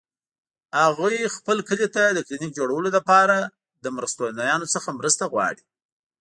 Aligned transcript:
هغوی 0.85 1.17
خپل 1.35 1.57
کلي 1.69 1.87
ته 1.95 2.03
د 2.11 2.19
کلینیک 2.27 2.51
جوړولو 2.59 2.89
لپاره 2.97 3.35
له 3.83 3.89
مرستندویانو 3.97 4.71
څخه 4.73 4.95
مرسته 4.99 5.23
غواړي 5.31 5.61